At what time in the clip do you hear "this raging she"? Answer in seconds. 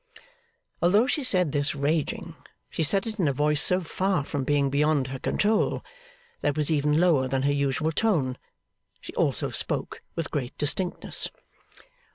1.51-2.81